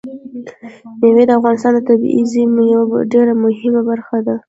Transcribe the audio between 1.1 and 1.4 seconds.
د